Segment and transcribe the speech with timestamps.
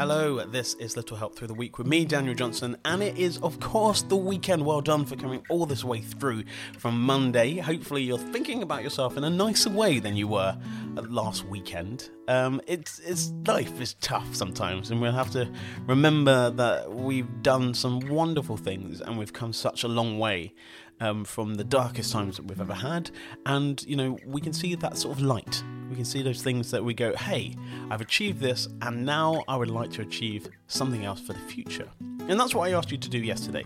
[0.00, 3.36] Hello, this is Little Help Through the Week with me, Daniel Johnson, and it is,
[3.42, 4.64] of course, the weekend.
[4.64, 6.44] Well done for coming all this way through
[6.78, 7.58] from Monday.
[7.58, 10.56] Hopefully, you're thinking about yourself in a nicer way than you were
[10.94, 12.08] last weekend.
[12.28, 15.52] Um, it's, it's life is tough sometimes, and we'll have to
[15.86, 20.54] remember that we've done some wonderful things and we've come such a long way
[21.00, 23.10] um, from the darkest times that we've ever had.
[23.46, 25.62] And, you know, we can see that sort of light.
[25.88, 27.56] We can see those things that we go, hey,
[27.90, 31.88] I've achieved this, and now I would like to achieve something else for the future.
[32.28, 33.64] And that's what I asked you to do yesterday.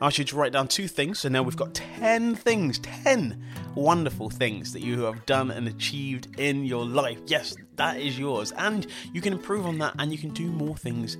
[0.00, 3.42] I asked you to write down two things, so now we've got 10 things, 10
[3.74, 7.18] wonderful things that you have done and achieved in your life.
[7.26, 8.52] Yes, that is yours.
[8.52, 11.16] And you can improve on that and you can do more things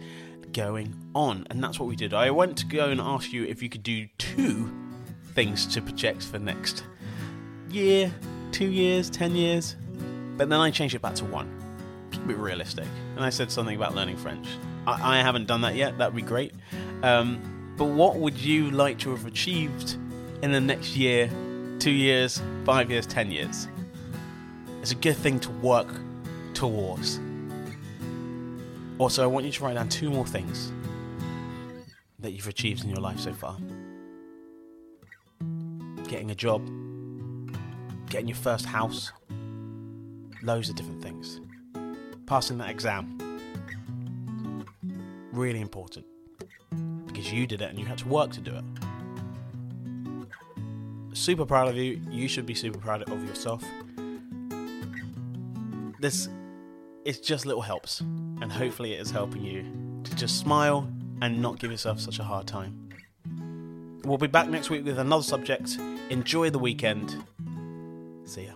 [0.53, 1.47] going on.
[1.51, 2.13] And that's what we did.
[2.13, 4.84] I went to go and ask you if you could do two
[5.35, 6.85] things to project for next
[7.71, 8.13] year,
[8.53, 9.77] two years, ten years.
[10.37, 11.51] But then I changed it back to one.
[12.11, 12.87] Keep it realistic.
[13.17, 14.47] And I said something about learning French.
[14.87, 15.99] I, I haven't done that yet.
[15.99, 16.53] That would be great.
[17.03, 19.97] Um, but what would you like to have achieved
[20.43, 21.29] in the next year,
[21.79, 23.69] two years, five years, ten years?
[24.81, 25.89] It's a good thing to work
[26.53, 27.21] towards.
[28.99, 30.73] Also, I want you to write down two more things
[32.21, 33.57] that you've achieved in your life so far
[36.15, 36.65] getting a job,
[38.09, 39.11] getting your first house,
[40.45, 41.41] loads of different things.
[42.27, 43.19] Passing that exam.
[45.33, 46.07] Really important.
[47.05, 48.65] Because you did it and you had to work to do it.
[51.15, 52.01] Super proud of you.
[52.09, 53.65] You should be super proud of yourself.
[55.99, 56.29] This
[57.05, 59.65] it's just little helps, and hopefully it is helping you
[60.05, 60.89] to just smile
[61.21, 62.84] and not give yourself such a hard time.
[64.05, 65.79] We'll be back next week with another subject.
[66.11, 67.17] Enjoy the weekend.
[68.27, 68.53] See ya.